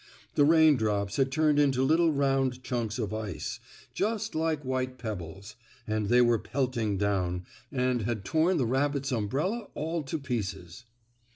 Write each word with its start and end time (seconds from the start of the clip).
The 0.33 0.45
rain 0.45 0.77
drops 0.77 1.17
had 1.17 1.31
turned 1.31 1.59
into 1.59 1.83
little 1.83 2.11
round 2.11 2.63
chunks 2.63 2.97
of 2.97 3.13
ice, 3.13 3.59
just 3.93 4.33
like 4.33 4.65
white 4.65 4.97
pebbles, 4.97 5.55
and 5.85 6.07
they 6.07 6.21
were 6.21 6.39
pelting 6.39 6.97
down, 6.97 7.45
and 7.71 8.01
had 8.01 8.25
torn 8.25 8.57
the 8.57 8.65
rabbit's 8.65 9.11
umbrella 9.11 9.67
all 9.75 10.01
to 10.01 10.17
pieces. 10.17 10.85